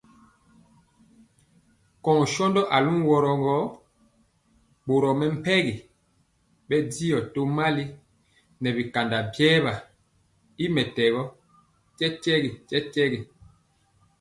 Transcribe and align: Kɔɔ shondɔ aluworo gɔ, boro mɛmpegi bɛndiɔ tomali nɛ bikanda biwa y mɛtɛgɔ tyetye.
Kɔɔ 2.03 2.21
shondɔ 2.33 2.61
aluworo 2.75 3.31
gɔ, 3.43 3.55
boro 4.85 5.11
mɛmpegi 5.19 5.75
bɛndiɔ 6.67 7.17
tomali 7.33 7.83
nɛ 8.61 8.69
bikanda 8.77 9.17
biwa 9.33 9.73
y 10.63 10.65
mɛtɛgɔ 10.75 11.21
tyetye. 12.77 13.19